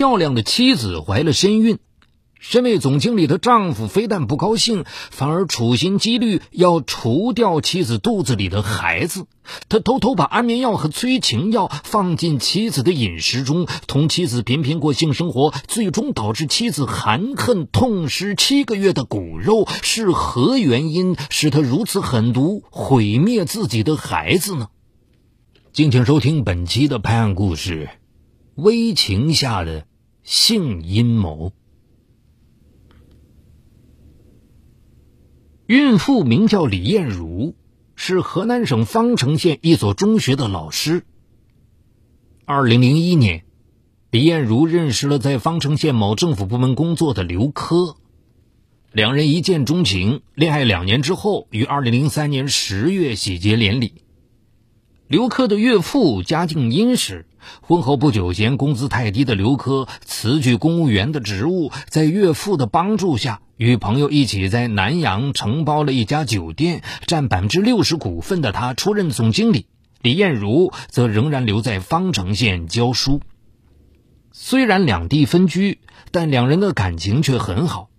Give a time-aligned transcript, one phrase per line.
[0.00, 1.78] 漂亮的妻子怀了身孕。
[2.38, 9.26] 身为总经理的丈夫非但不高兴，反而处心积虑要除掉妻子肚子里的孩子。
[9.68, 19.68] 他偷偷把安眠药和催情药放进妻子的饮食中，同妻子频频过性生活，最终导致妻子含恨痛失七个月的骨肉。
[19.82, 24.68] 是何原因使他如此狠毒，毁灭自己的孩子呢？
[25.74, 27.90] 敬请收听本期的拍案故事：
[28.54, 29.84] 危情下的
[30.30, 31.52] 性阴谋。
[35.66, 37.56] 孕妇名叫李艳茹，
[37.96, 41.02] 是河南省方城县一所中学的老师。
[42.44, 43.44] 二零零一年，
[44.12, 47.96] 李艳茹认识了在方城县某政府部门工作的刘科，
[48.92, 53.94] 两人一见钟情，恋爱两年之后，于二零零三年十月喜结连理。
[55.10, 57.26] 刘科的岳父家境殷实，
[57.62, 69.66] 婚后不久，嫌工资太低的刘科辞去公务员的职务，在岳父的帮助下，与朋友一起在南阳承包了一家酒店，占百分之六十股份的他出任总经理，
[70.00, 73.20] 李艳茹则仍然留在方城县教书。
[74.30, 75.80] 虽然两地分居，
[76.12, 77.89] 但两人的感情却很好。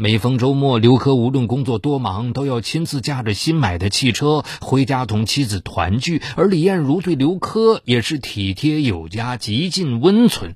[0.00, 6.22] 每逢周末，刘科无论工作多忙，都要亲自驾着新买的汽车回家同妻子团聚。
[6.36, 10.54] 而李艳茹对刘科也是体贴有加，极尽温存。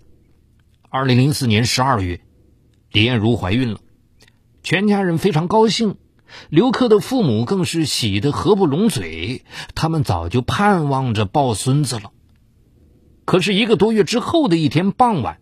[0.88, 2.20] 二零零四年十二月，
[2.92, 3.80] 李艳茹怀孕了，
[4.62, 5.96] 全家人非常高兴，
[6.48, 9.42] 刘科的父母更是喜得合不拢嘴。
[9.74, 12.12] 他们早就盼望着抱孙子了。
[13.24, 15.41] 可是一个多月之后的一天傍晚。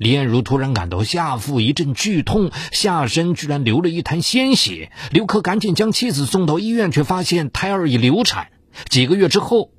[0.00, 4.90] 李艳茹突然感到下腹一阵剧痛，下身居然流了一滩鲜血。
[5.10, 8.48] 刘科赶紧将妻子送到医院，却发现胎儿已流产。
[8.88, 9.72] 几个月之后，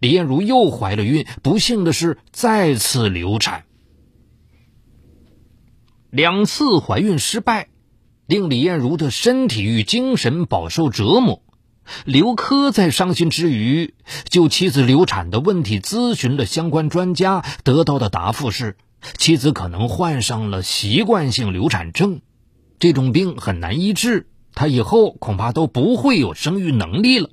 [0.00, 3.64] 李艳茹又怀了孕，不幸的是再次流产。
[6.10, 7.68] 两次怀孕失败，
[8.26, 11.42] 令李艳茹的身体与精神饱受折磨。
[12.04, 13.94] 刘科在伤心之余，
[14.28, 18.76] 就妻子流产的问题咨询了相关专家，得到的答复是。
[19.16, 22.20] 妻子可能患上了习惯性流产症，
[22.78, 27.30] 这种病很难医治，她以后恐怕都不会有生育能力了。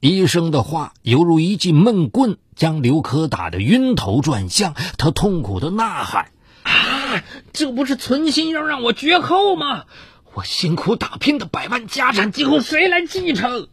[0.00, 4.74] 医生的话犹如一记闷棍，将刘科打得晕头转向。
[4.96, 6.30] 他痛苦的呐喊
[6.62, 9.86] ：“啊，这不是存心要让我绝后吗？
[10.34, 13.66] 我辛苦打拼的百万家产，今后谁来继承？”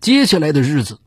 [0.00, 1.00] 接下来的日子。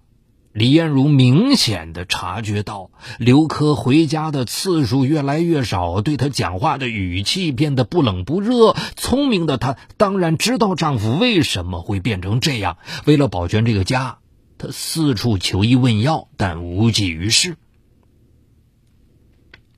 [0.55, 2.89] 李艳茹明显的察觉到
[3.19, 8.73] 刘科回家的次数越来越少，对他讲话的语气变得不冷不热。
[8.95, 12.77] 聪明的她当然知道丈夫为什么会变成这样。
[13.03, 14.19] 为了保全这个家，
[14.57, 17.57] 她四处求医问药，但无济于事。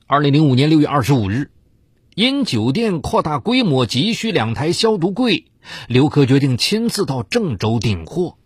[0.06, 1.50] 二零零五年六月二十五日，
[2.14, 5.46] 因酒店扩大规模，急需两台消毒柜，
[5.88, 8.38] 刘科决定亲自到郑州订货。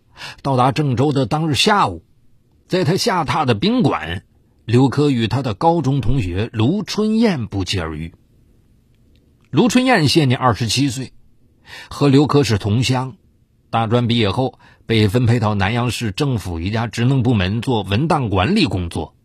[0.41, 2.03] 到达郑州的当日下午。
[2.71, 4.23] 在他下榻的宾馆，
[4.63, 8.13] 刘科与他的高中同学卢春燕不期而遇。
[9.49, 11.11] 卢春燕现年二十七岁，
[11.89, 13.17] 和刘科是同乡。
[13.69, 19.15] 大专毕业后，被分配到南阳市政府一家职能部门做文档管理工作。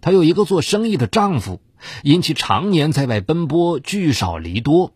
[0.00, 1.60] 她有一个做生意的丈夫，
[2.02, 4.92] 因其常年在外奔波，聚少离多。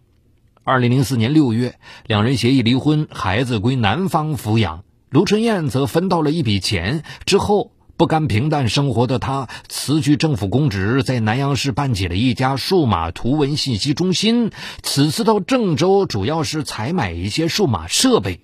[0.65, 7.05] 二零零四年六月，两人协议离婚，孩子归男方抚养，卢春燕则分到了一笔钱。
[7.27, 7.71] 之后。
[8.03, 14.51] 不甘平淡生活的他辞去政府公职，在南阳市办起了一家数码图文信息中心。
[14.83, 18.41] 此次到郑州，主要是采买一些数码设备。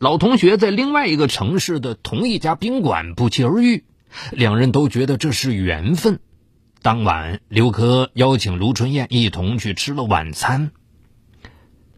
[0.00, 3.84] 老同学在另外一个城市的同一家宾馆不期而遇，
[4.32, 6.18] 两人都觉得这是缘分。
[6.82, 10.72] 当晚，刘科邀请卢春燕一同去吃了晚餐。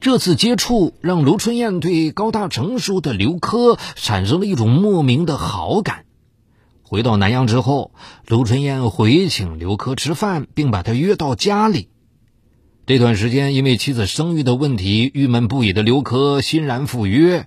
[0.02, 6.06] 这次接触让卢春燕对高大成熟的刘科产生了一种莫名的好感。
[6.82, 7.92] 回到南阳之后，
[8.26, 11.88] 卢春燕回请刘科吃饭，并把他约到家里。
[12.84, 17.46] 这段时间，因为妻子生育的问题，郁闷不已的刘科欣然赴约。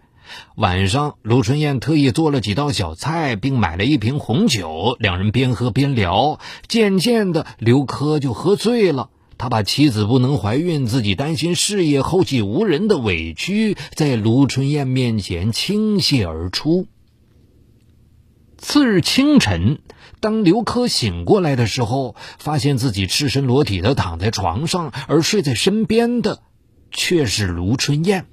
[0.55, 6.39] 晚上，卢春燕特意做了几道小菜，并买了一瓶红酒，两人边喝边聊。
[6.69, 9.09] 渐渐的，刘科就喝醉了。
[9.37, 16.87] 他把妻子不能怀孕、自己担心事业后继无人的委屈，在卢春燕面前倾泻而出。
[18.57, 19.79] 次日清晨，
[20.21, 26.41] 当刘科醒过来的时候，发现自己赤身裸体的躺在床上，而睡在身边的
[26.89, 28.27] 却是卢春燕。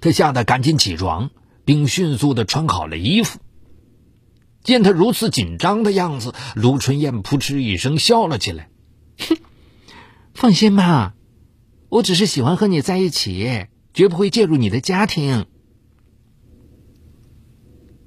[0.00, 1.30] 他吓得赶紧起床，
[1.64, 3.38] 并迅速的穿好了衣服。
[4.64, 8.68] 见他如此紧张的样子，卢春燕扑哧一声笑了起来。
[9.18, 9.36] 哼，
[10.34, 11.14] 放心吧，
[11.88, 15.46] 我只是喜欢和你在一起，绝不会介入你的家庭。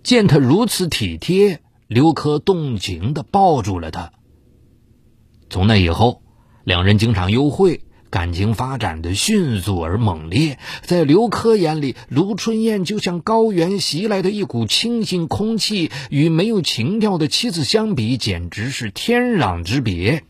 [0.03, 4.11] 见他如此体贴，刘珂动情的抱住了他。
[5.49, 6.21] 从那以后，
[6.63, 7.81] 两人经常幽会。
[8.11, 20.23] 感情发展的迅速而猛烈，在刘珂眼里，卢春燕就像高原袭来的一股清新空气，与没有情调的妻子相比，简直是天壤之别。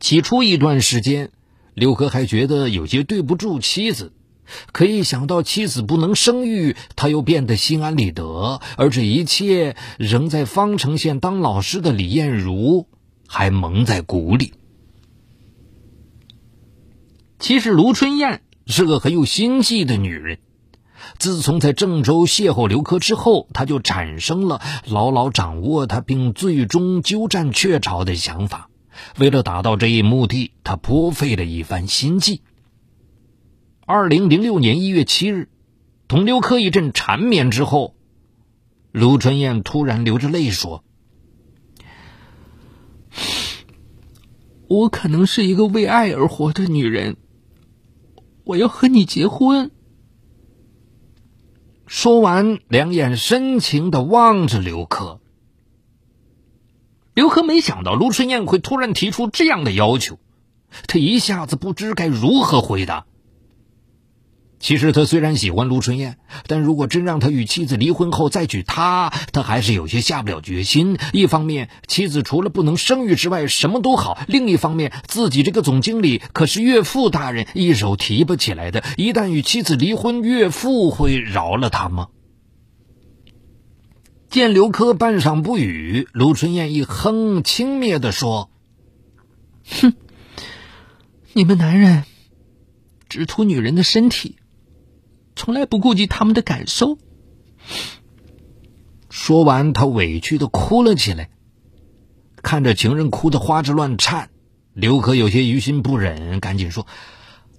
[0.00, 1.30] 起初一段时间，
[1.74, 4.14] 刘珂还觉得有些对不住妻子，
[4.72, 8.60] 可一想到妻子不能生育，他又变得心安理得。
[8.78, 12.86] 而这一切，仍在方城县当老师的李艳茹
[13.28, 14.54] 还蒙在鼓里。
[17.38, 20.38] 其实卢春燕是个很有心计的女人。
[21.18, 28.69] 自从在郑州邂逅刘珂之后，她就产生了牢牢掌握他，并最终鸠占鹊巢的想法。
[29.18, 32.42] 为了达到这一目的，他颇费了一番心计。
[33.86, 35.48] 二零零六年一月七日，
[36.08, 37.94] 同刘珂一阵缠绵之后，
[38.92, 40.84] 卢春燕突然流着泪说
[44.68, 47.16] ：“我可能是一个为爱而活的女人。”
[48.44, 49.70] 我要和你结婚。
[51.86, 55.20] 说完，两眼深情的望着刘珂。
[57.14, 60.18] 刘珂没想到卢春燕会突然提出这样的要求，
[60.86, 63.04] 他一下子不知该如何回答。
[64.60, 70.98] 其实他虽然喜欢卢春燕，但如果真让他与妻子离婚后再娶她，他还是有些下不了决心。
[71.14, 82.08] 一方面，妻子除了不能生育之外什么都好；另一方面，自己这个总经理可是岳父大人一手提拔起来的，一旦与妻子离婚，岳父会饶了他吗？
[84.30, 88.48] 见刘珂半晌不语，卢春燕一哼，轻蔑的说
[89.66, 89.94] ：“哼，
[91.32, 92.04] 你们男人
[93.08, 94.36] 只图女人的身体。”
[95.34, 96.96] 从来不顾及他们的感受。
[99.08, 101.30] 说完，他委屈的哭了起来。
[102.40, 104.30] 看着情人哭得花枝乱颤，
[104.74, 106.86] 刘珂有些于心不忍，赶紧说：“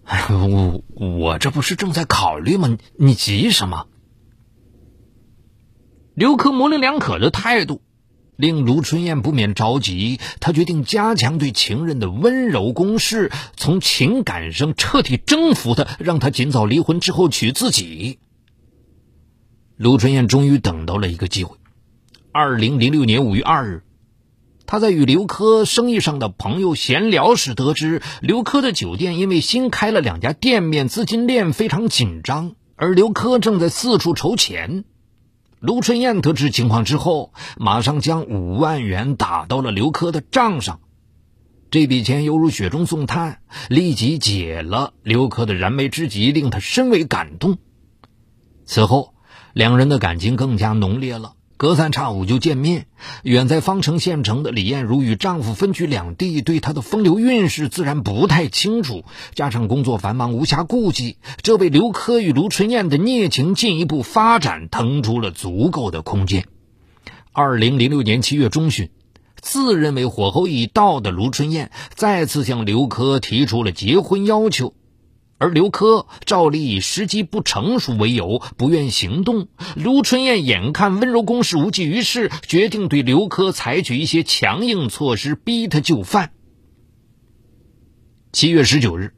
[0.06, 2.78] 哎我我这不是正在考虑吗？
[2.98, 3.88] 你急什么？”
[6.22, 7.82] 刘珂模棱两可的态度。
[8.36, 18.20] 令卢春燕不免着急，她决定加强对情人的温柔攻势，从情感上彻底征服他，让他尽早离婚之后娶自己。
[19.78, 21.58] 卢春燕终于等到了一个机会。
[22.32, 23.84] 二零零六年五月二日，
[24.68, 34.84] 她在与刘珂生意上的朋友闲聊时，得知刘珂的酒店因为新开了两家店面，资金链非常紧张，而刘珂正在四处筹钱。
[35.62, 40.80] 卢春燕得知情况之后，马上将五万元打到了刘科的账上。
[41.70, 47.60] 这笔钱犹如雪中送炭，立即解了刘科的燃眉之急，令他深为感动。
[48.66, 49.14] 此后，
[49.54, 51.36] 两人的感情更加浓烈了。
[51.62, 52.88] 隔三差五就见面。
[53.22, 59.06] 远在方城县城的李艳茹与丈夫分居两地，对她的风流韵事自然不太清楚。
[59.36, 66.48] 加上工作繁忙，无暇顾及，这为刘珂与卢春燕的孽情进一步发展腾出了足够的空间。
[67.32, 68.90] 二零零六年七月中旬，
[69.40, 74.74] 自认为火候已到的卢春燕再次向刘珂提出了结婚要求。
[75.42, 86.32] 而刘珂照例以时机不成熟为由不愿行动，卢春燕眼看温柔攻势无济于事，决定对刘珂采取一些强硬措施，逼他就范。
[88.32, 89.16] 七月十九日，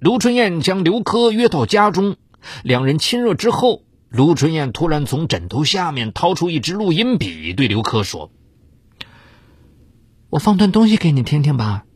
[0.00, 2.16] 卢春燕将刘珂约到家中，
[2.62, 8.30] 两人亲热之后，卢春燕突然从枕头下面掏出一支录音笔，对刘珂说
[10.28, 11.86] ：“我放段东西给你听听吧。”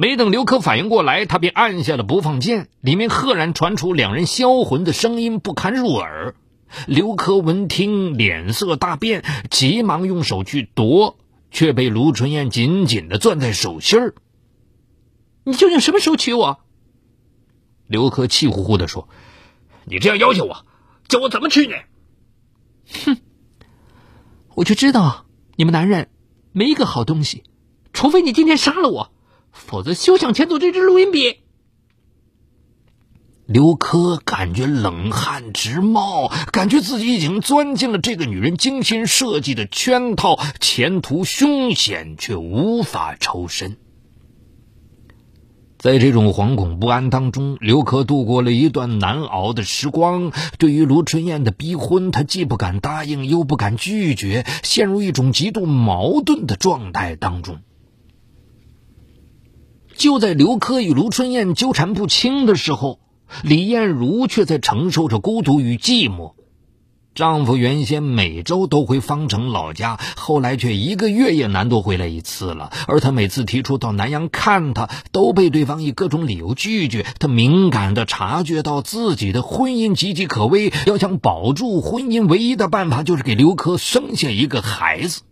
[0.00, 6.36] 没等刘珂反应过来，他便按下了播放键，里面赫然传出两人销魂的声音，不堪入耳。
[6.86, 11.18] 刘珂闻听，脸色大变，急忙用手去夺，
[11.50, 14.14] 却被卢春燕紧紧的攥在手心儿。
[15.42, 16.60] 你究竟什么时候娶我？
[17.88, 19.08] 刘珂气呼呼的说
[19.84, 20.64] ：“你这样要求我，
[21.08, 21.74] 叫我怎么娶你？”
[23.04, 23.18] 哼，
[24.54, 25.26] 我就知道
[25.56, 26.08] 你们男人
[26.52, 27.42] 没一个好东西，
[27.92, 29.10] 除非你今天杀了我。
[29.58, 31.36] 否则，休想牵走这支录音笔。
[33.46, 43.78] 刘珂感觉冷汗直冒，感觉自己已经钻进了这个女人精心设计的圈套，前途凶险却无法抽身。
[45.78, 50.32] 在这种惶恐不安当中，刘珂度过了一段难熬的时光。
[50.58, 57.60] 对于卢春燕的逼婚，他既不敢答应，又不敢拒绝，陷入一种极度矛盾的状态当中。
[59.98, 63.00] 就在刘珂与卢春燕纠缠不清的时候，
[63.42, 66.34] 李艳茹却在承受着孤独与寂寞。
[67.16, 72.70] 丈夫原先每周都回方城老家，后来却一个月也难得回来一次了。
[72.86, 77.04] 而她每次提出到南阳看他，都被对方以各种理由拒绝。
[77.18, 85.22] 她敏感地察觉到自己的婚姻岌岌可危，要想保住婚姻，唯一的办法就是给刘珂生下一个孩子。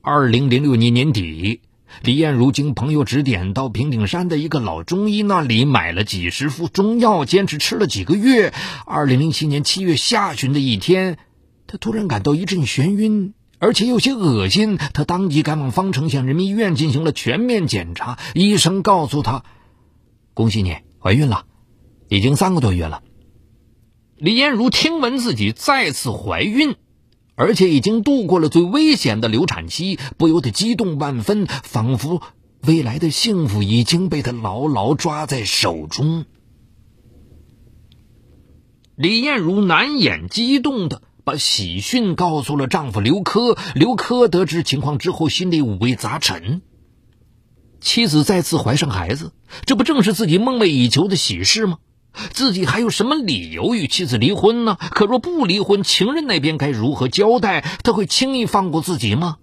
[0.00, 1.60] 二零零六年年底。
[2.00, 8.52] 李艳如经朋友指点，到平顶山的一个老中医那里买了几十副中药，坚持吃了几个月。
[8.86, 11.18] 二零零七年七月下旬的一天，
[11.66, 14.78] 她突然感到一阵眩晕，而且有些恶心。
[14.78, 19.44] 她当即赶往方城县人民医院进行了全面检查，医生告诉她
[20.34, 21.44] ：“恭喜你怀孕了，
[22.08, 23.02] 已经三个多月了。”
[24.16, 26.74] 李艳如听闻自己再次怀孕。
[27.34, 32.22] 而且已经度过了最危险的流产期，不由得激动万分，仿佛
[32.66, 36.26] 未来的幸福已经被他牢牢抓在手中。
[38.94, 43.56] 李艳茹难掩激动的把喜讯告诉了丈夫刘科。
[43.74, 46.60] 刘科得知情况之后，心里五味杂陈。
[47.80, 49.32] 妻子再次怀上孩子，
[49.64, 51.78] 这不正是自己梦寐以求的喜事吗？
[52.32, 54.76] 自己还有什么理由与妻子离婚呢？
[54.78, 57.64] 可若不离婚，情人那边该如何交代？
[57.82, 59.38] 他会轻易放过自己吗？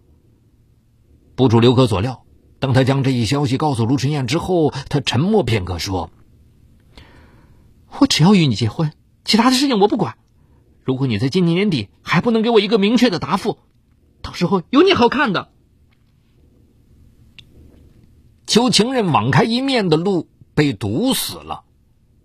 [1.35, 2.25] 不出刘珂所料，
[2.59, 6.11] 当他将这一消息告诉卢春燕之后，他沉默片刻，说
[7.99, 8.91] ：“我只要与你结婚，
[9.25, 10.15] 其他的事情我不管。
[10.83, 13.57] 如果你在今年年底还不能给我一个明确的答复，
[14.21, 15.49] 到时候有你好看的。”
[18.45, 21.63] 求情人网开一面的路被堵死了。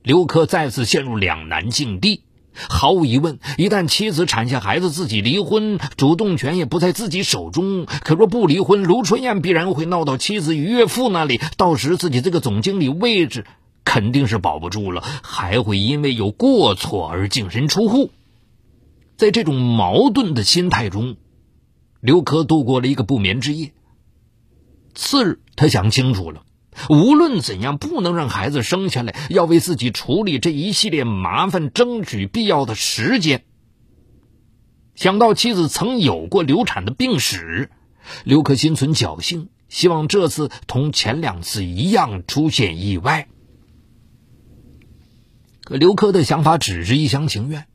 [0.04, 2.24] 刘珂再次陷入两难境地。
[2.52, 7.86] 毫无疑问，一旦妻子产下孩子，自己离婚，主动权也不在自己手中。
[7.86, 13.46] 可若不离婚，卢春燕必然会闹到妻子与岳父那里，到时自己这个总经理位置
[13.82, 18.10] 肯定是保不住了，还会因为有过错而净身出户。
[19.16, 21.16] 在这种矛盾的心态中，
[22.00, 23.72] 刘珂度过了一个不眠之夜。
[24.94, 26.42] 次日，他想清楚了。
[26.88, 33.44] 无论怎样，不能让孩子生下来，要为自己处理这一系列麻烦争取必要的时间。
[34.94, 37.70] 想到妻子曾有过流产的病史，
[38.24, 43.28] 刘克心存侥幸，希望这次同前两次一样出现意外。
[45.64, 47.66] 可刘克的想法只是一厢情愿。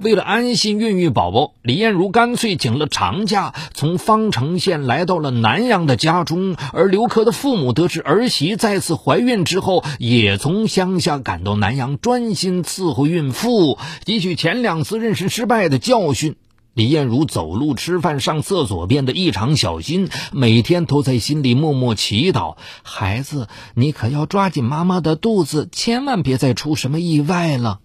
[0.00, 6.56] 为了安心孕育宝宝，李艳茹干脆请了长假，从方城县来到了南阳的家中。
[6.72, 16.36] 而刘珂的父母得知儿媳再次怀孕之后，也从乡下赶到南阳，专心伺候孕妇，汲取前两次妊娠失败的教训。
[16.74, 27.78] 李艳茹走路、吃饭、上厕所变得异常小心，每天都在心里默默祈祷：“孩子，你可要抓紧妈妈的肚子，千万别再出什么意外了。”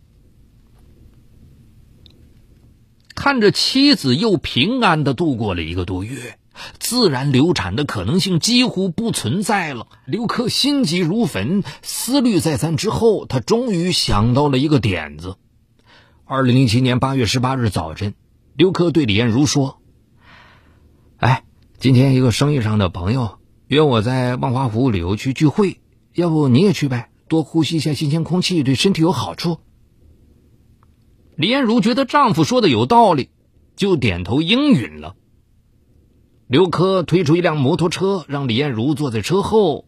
[3.20, 6.40] 看着妻子又平安的度过了一个多月，
[6.80, 9.88] 自然流产的可能性几乎不存在了。
[10.06, 15.36] 刘珂心急如焚，思虑再三之后，他终于想到了一个点子。
[16.24, 18.14] 二零零七年八月十八日早晨，
[18.56, 19.82] 刘珂对李艳茹说
[21.20, 21.44] ：“哎，
[21.78, 25.82] 今天一个生意上的朋友约我在万华湖旅游区聚会，
[26.14, 27.10] 要不你也去呗？
[27.28, 29.58] 多呼吸一下新鲜空气，对身体有好处。”
[31.40, 33.30] 李艳茹觉得丈夫说的有道理，
[33.78, 35.16] 就点头应允了。
[36.48, 39.86] 刘珂推出一辆摩托车，让李艳茹坐在车后。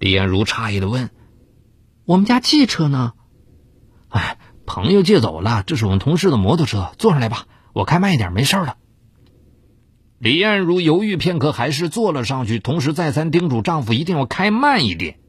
[0.00, 1.10] 李艳茹诧异的问
[2.04, 3.12] ：“我们家汽车呢
[4.10, 8.76] ？”“哎，朋友借走了，这是我们同事的摩托车，坐上来吧，我开慢一点，没事的。”
[10.18, 15.20] 李艳茹犹豫片刻，还是坐了上去，同时再三叮嘱丈夫一定要开慢一点。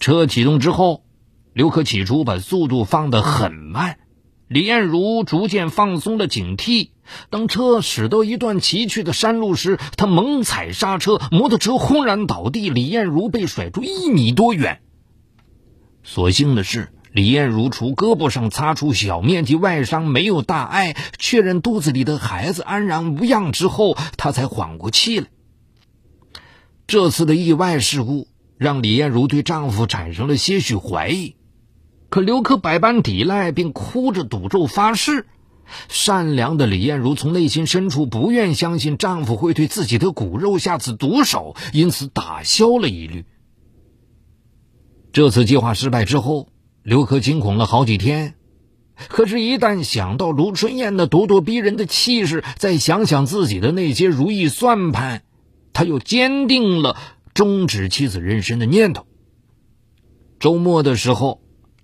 [0.00, 1.04] 车启动之后。
[1.52, 3.98] 刘可起初把速度放得很慢，
[4.48, 6.90] 李艳茹逐渐放松了警惕。
[7.28, 14.80] 当车驶到一段崎岖的山路时，她猛踩刹车，摩托车轰然倒地，李艳茹被甩出一米多远。
[16.02, 20.96] 所幸的是，李艳茹除胳膊上擦出小面积外伤，没有大碍。
[21.18, 25.26] 确认肚子里的孩子安然无恙之后，她才缓过气来。
[26.86, 31.36] 这次的意外事故让李艳茹对丈夫产生了些许怀疑。
[32.12, 35.24] 可刘珂百般抵赖，并哭着赌咒发誓
[35.88, 43.24] ：“善良的李艳茹从内心深处不愿相信丈夫会对自己的骨肉下此毒手，因此打消了疑虑。
[45.10, 46.48] 这次计划失败之后，
[46.82, 48.34] 刘珂惊恐了好几天。
[49.08, 55.22] 可是，一旦想到卢春燕那咄咄逼人的气势，再想想自己的那些如意算盘，
[55.72, 56.98] 他又坚定了
[57.32, 59.06] 终止妻子妊娠的念头。
[60.38, 61.40] 周末的时候。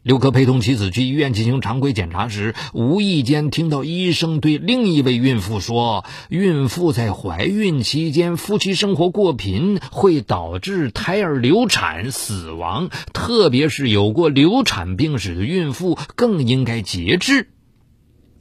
[0.09, 17.51] 刘科陪同妻子去医院进行常规检查时，无意间听到医生对另一位孕妇说：“孕妇在怀孕期间夫妻生活过频会导致胎儿流产死亡，特别是有过流产病史的孕妇更应该节制。”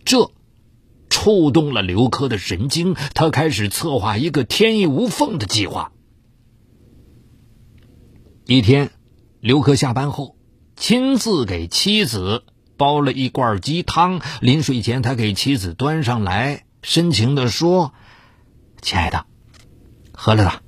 [0.05, 0.31] 这
[1.09, 5.91] 触动了刘科的神经，他开始策划一个天衣无缝的计划。
[8.45, 8.89] 一天，
[9.41, 10.36] 刘科下班后。
[10.77, 12.43] 亲自给妻子
[12.77, 17.93] 煲了一罐鸡汤，临睡前他给妻子端上来，深情地说
[18.81, 19.25] ：“亲爱的，
[20.13, 20.61] 喝了吧，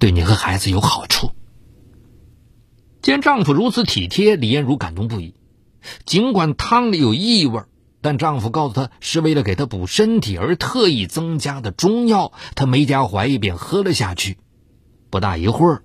[0.00, 1.30] 对你和孩子有好处。”
[3.00, 5.34] 见丈夫如此体贴，李艳茹感动不已。
[6.04, 7.62] 尽管汤里有异味，
[8.02, 14.36] 但丈夫告诉她是为了给她补身体而特意增加的中药，她没加怀疑便喝了下去。
[15.10, 15.84] 不大一会儿。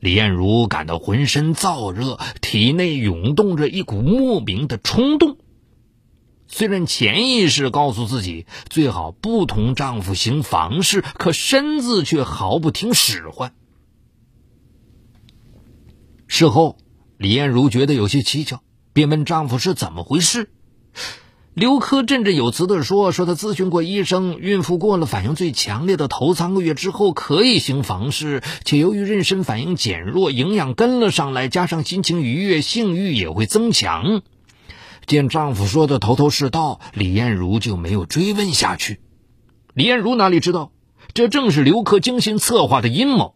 [0.00, 5.36] 李艳茹感到浑身燥热，体内涌动着一股莫名的冲动。
[6.48, 13.54] 虽然潜意识告诉自己最好不同丈夫行房事，可身子却毫不听使唤。
[16.26, 16.78] 事后，
[17.18, 18.60] 李艳茹觉得有些蹊跷，
[18.92, 20.50] 便问丈夫是怎么回事。
[21.54, 34.22] 刘科振振有词地说：“说他咨询过医生，孕妇过了反应最强烈的头三个月之后可以行房事，且由于妊娠反应减弱，营养跟了上来，加上心情愉悦，性欲也会增强。”
[35.06, 39.00] 见丈夫说的头头是道，李艳茹就没有追问下去。
[39.74, 40.70] 李艳茹哪里知道，
[41.14, 43.34] 这正是刘科精心策划的阴谋。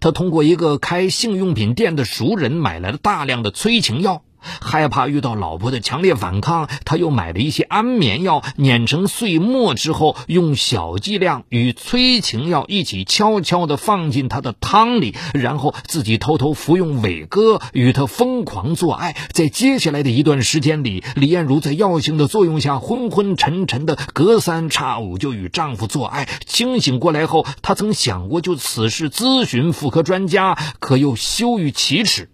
[0.00, 4.22] 他通过一个开性用品店的熟人买来了大量的催情药。
[4.40, 19.16] 害怕遇到老婆的强烈反抗，他又买了一些安眠药，碾成碎末之后，用小剂量与催情药一起悄悄地放进他的汤里，然后自己偷偷服用伟哥，与他疯狂做爱。
[19.32, 26.28] 在接下来的一段时间里，李艳茹在药性的作用下昏昏沉沉的，隔三差五就与丈夫做爱。
[26.46, 32.28] 清醒过来后，她曾想过就此事咨询妇科专家，可又羞于启齿。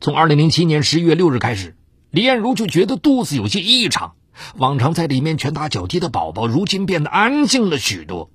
[0.00, 1.76] 从二零零七年十一月六日开始，
[2.10, 4.12] 李艳茹就觉得肚子有些异常。
[4.56, 8.30] 往常在里面拳打脚踢的宝宝，如今变得安静了许多。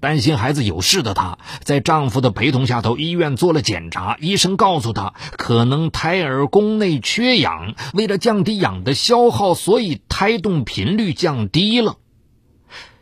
[0.00, 4.16] 担心孩子有事的她，在丈夫的陪同下到医院做了检查。
[4.18, 11.98] 医生告诉她，可能胎儿宫内缺氧，为了降低氧的消耗，所以胎动频率降低了。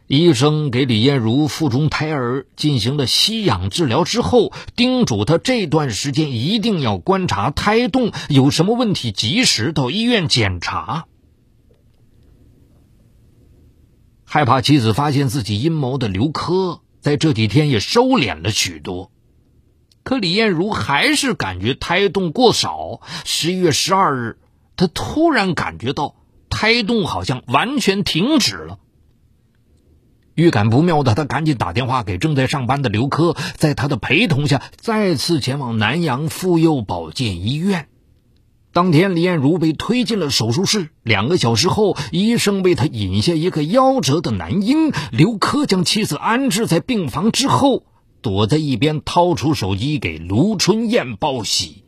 [0.08, 11.04] 医生给李艳茹腹中胎儿进行了吸氧治疗之后，叮嘱她这段时间一定要观察胎动，有什么问题及时到医院检查。
[14.24, 19.12] 害怕妻子发现自己阴谋的刘科，在这几天也收敛了许多。
[20.04, 23.02] 可李艳茹还是感觉胎动过少。
[23.26, 24.38] 十一月十二日，
[24.74, 26.16] 她突然感觉到
[26.48, 28.78] 胎动好像完全停止了。
[30.38, 37.88] 预感不妙的他赶紧打电话给正在上班的刘科，在他的陪同下再次前往南阳妇幼保健医院。
[38.72, 40.90] 当天，李艳茹被推进了手术室。
[41.02, 44.92] 两个小时后，医生为她引下一个夭折的男婴。
[45.10, 47.82] 刘科将妻子安置在病房之后，
[48.22, 51.82] 躲在一边掏出手机给卢春燕报喜。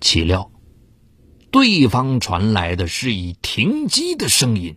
[0.00, 0.50] 岂料，
[1.52, 4.74] 对方传来的是以停机的声音。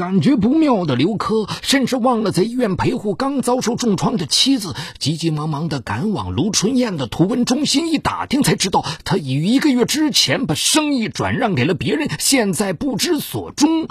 [0.00, 13.88] 感觉不妙的刘科甚至忘了在医院陪护刚遭受重创的妻子，急急忙忙的赶往卢春燕的图文中心一打听，才知道他已于一个月之前把生意转让给了别人，现在不知所终。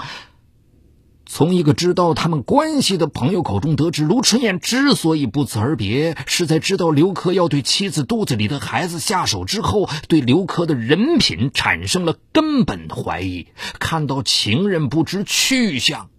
[1.32, 13.46] 从一个知道他们关系的朋友口中得知，卢春燕之所以不辞而别，是在知道刘科要对妻子肚子里的孩子下手之后，对刘科的人品产生了根本的怀疑。
[13.78, 16.10] 看到情人不知去向，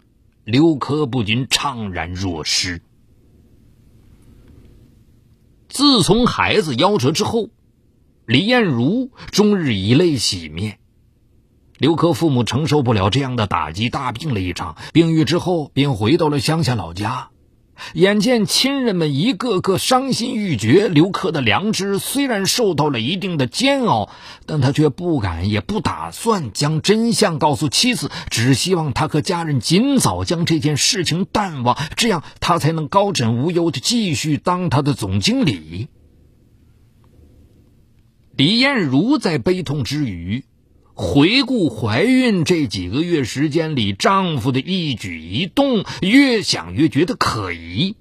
[0.46, 2.82] 刘科不禁怅然若失。
[5.68, 7.50] 自从孩子夭折之后，
[8.26, 10.80] 李艳茹终日以泪洗面。
[11.82, 14.76] 刘科父母承受不了这样的打击，大病了一场。
[14.94, 17.30] 病愈之后，便回到了乡下老家。
[17.96, 24.12] 眼见亲人们一个个伤心欲绝，刘科的良知虽然受到了一定的煎熬，
[24.46, 35.88] 但他却不敢也不打算将真相告诉妻子，只希望他和家人尽早将这件事情淡忘，这样他才能高枕无忧的继续当他的总经理。
[38.36, 40.46] 李艳茹在悲痛之余。
[41.02, 47.96] 回顾怀孕这几个月时间里，丈夫的一举一动，越想越觉得可疑。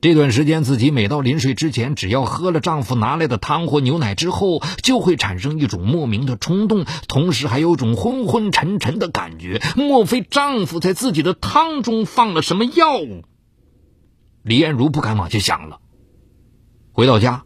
[0.00, 9.60] 这段时间，自己每到临睡之前，只要喝了丈夫拿来的汤或牛奶之后，就会产生一种莫名的冲动，同时还有种昏昏沉沉的感觉。
[9.76, 13.22] 莫非丈夫在自己的汤中放了什么药物？
[14.42, 15.80] 李艳茹不敢往下想了。
[16.92, 17.44] 回到家，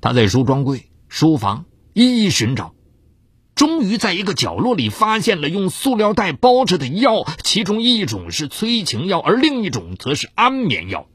[0.00, 2.72] 她在梳妆柜、书房一一寻找。
[3.54, 11.06] 终于在一个角落里发现了用塑料袋包着的药，其中一种是催情药，而另一种则是安眠药。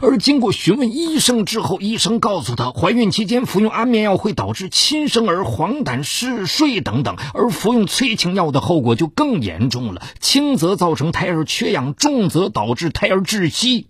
[0.00, 13.88] 而经过询问医生之后，医生告诉他，怀孕期间服用安眠药会导致新生儿黄疸嗜睡等等，而服用催情药的后果就更严重了，轻则造成胎儿缺氧，重则导致胎儿窒息。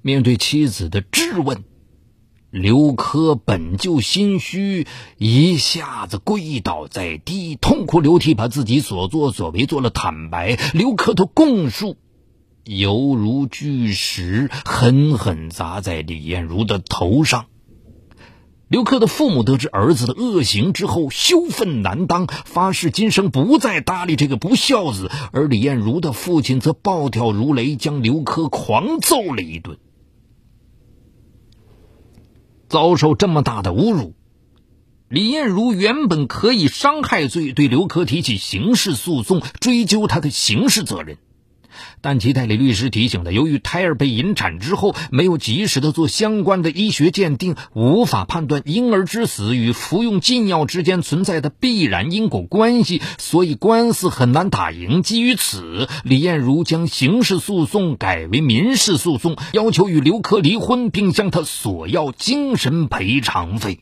[0.00, 1.64] 面对妻子的质问。
[2.52, 4.86] 刘科本就心虚，
[5.16, 10.58] 一下子跪倒在地，痛哭流涕，把自己所作所为做了坦白。
[10.74, 11.96] 刘科的供述
[12.62, 17.46] 犹如巨石，狠狠砸在李艳茹的头上。
[18.68, 25.10] 刘珂的父母得知儿子的恶行之后，羞愤难当，发誓今生不再搭理这个不孝子。
[25.32, 29.78] 而李艳茹的父亲则暴跳如雷，将刘科狂揍了一顿。
[32.72, 34.14] 遭受这么大的侮辱，
[35.10, 41.18] 李艳茹原本可以伤害罪对刘科提起刑事诉讼，追究他的刑事责任。
[42.00, 55.02] 但其代理律师提醒他，由于胎儿被引产之后没有及时的做相关的医学鉴定，无法判断婴儿之死与服用禁药之间存在的必然因果关系，所以官司很难打赢。
[55.02, 63.80] 基于此，李艳茹将刑事诉讼改为民事诉讼，要求与刘科离婚，并向他索要精神赔偿费。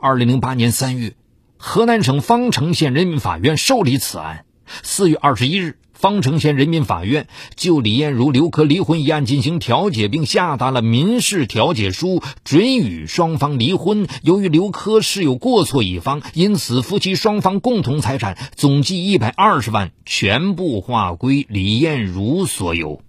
[0.00, 1.14] 二零零八年三月，
[1.56, 4.44] 河南省方城县人民法院受理此案。
[4.82, 5.78] 四月二十一日。
[6.02, 14.08] 方城县人民法院就李艳茹、刘科离婚一案进行调解，并下达了民事调解书，准予双方离婚。
[14.24, 23.00] 由于刘科是有过错一方，因此夫妻双方共同财产总计一百二十万全部划归李艳茹所有。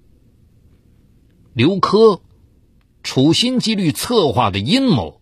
[1.56, 2.22] 刘科
[3.02, 5.20] 处心积虑策划的阴谋，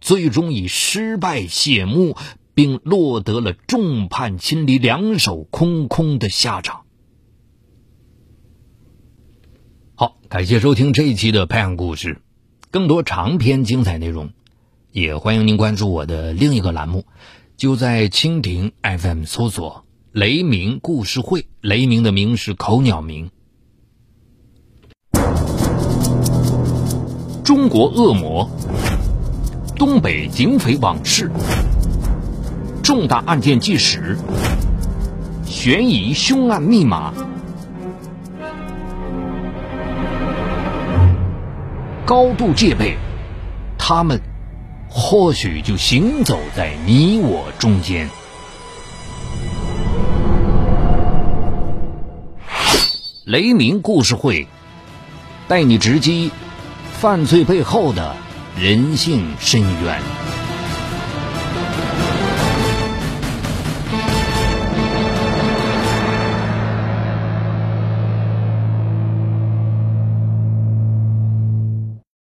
[0.00, 2.16] 最终以失败谢幕，
[2.54, 6.86] 并落得了众叛亲离、两手空空的下场。
[9.94, 12.20] 好，感谢收听这一期的拍案故事，
[12.70, 14.28] 更多长篇精彩内容，
[14.92, 17.06] 也欢迎您关注我的另一个栏目，
[17.56, 23.30] 就在蜻蜓 FM 搜索“雷鸣故事会”，雷鸣的鸣是口鸟鸣。
[27.42, 28.50] 中国恶魔，
[29.76, 31.30] 东北警匪往事，
[32.82, 34.18] 重大案件纪实，
[35.46, 37.14] 悬疑凶案密码。
[42.08, 42.96] 高度戒备，
[43.76, 44.22] 他们
[44.88, 48.08] 或许就行走在你我中间。
[53.26, 54.48] 雷鸣故事会
[55.48, 56.30] 带你直击
[56.98, 58.16] 犯罪背后的
[58.56, 60.00] 人性深渊。